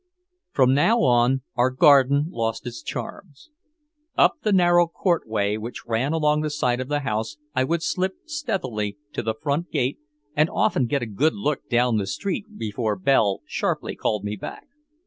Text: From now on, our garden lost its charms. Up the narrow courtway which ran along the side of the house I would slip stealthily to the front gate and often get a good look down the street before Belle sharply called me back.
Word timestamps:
From 0.49 0.73
now 0.73 1.03
on, 1.03 1.43
our 1.55 1.69
garden 1.69 2.25
lost 2.31 2.65
its 2.65 2.81
charms. 2.81 3.51
Up 4.17 4.37
the 4.41 4.51
narrow 4.51 4.87
courtway 4.87 5.57
which 5.57 5.85
ran 5.85 6.11
along 6.11 6.41
the 6.41 6.49
side 6.49 6.79
of 6.79 6.87
the 6.87 7.01
house 7.01 7.37
I 7.53 7.65
would 7.65 7.83
slip 7.83 8.13
stealthily 8.25 8.97
to 9.13 9.21
the 9.21 9.35
front 9.35 9.69
gate 9.69 9.99
and 10.35 10.49
often 10.49 10.87
get 10.87 11.03
a 11.03 11.05
good 11.05 11.35
look 11.35 11.69
down 11.69 11.97
the 11.97 12.07
street 12.07 12.57
before 12.57 12.95
Belle 12.95 13.41
sharply 13.45 13.95
called 13.95 14.23
me 14.23 14.35
back. 14.35 14.65